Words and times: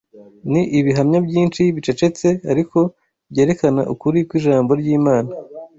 ni 0.51 0.61
ibihamya 0.79 1.19
byinshi 1.27 1.61
bicecetse 1.75 2.27
ariko 2.51 2.77
byerekana 3.31 3.81
ukuri 3.93 4.19
kw’ijambo 4.27 4.71
ry’Imana. 4.81 5.31